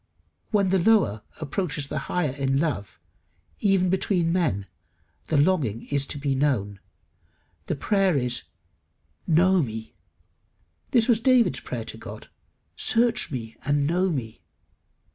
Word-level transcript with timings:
When 0.49 0.69
the 0.69 0.79
lower 0.79 1.21
approaches 1.39 1.87
the 1.87 1.99
higher 2.09 2.31
in 2.31 2.57
love, 2.57 2.99
even 3.59 3.91
between 3.91 4.33
men, 4.33 4.65
the 5.27 5.37
longing 5.37 5.85
is 5.89 6.07
to 6.07 6.17
be 6.17 6.33
known; 6.33 6.79
the 7.67 7.75
prayer 7.75 8.17
is 8.17 8.45
"Know 9.27 9.61
me." 9.61 9.93
This 10.89 11.07
was 11.07 11.19
David's 11.19 11.59
prayer 11.59 11.85
to 11.85 11.99
God, 11.99 12.29
"Search 12.75 13.29
me 13.31 13.57
and 13.63 13.85
know 13.85 14.09
me." 14.09 14.41